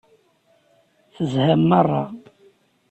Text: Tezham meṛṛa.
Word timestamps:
Tezham 1.13 1.61
meṛṛa. 1.69 2.03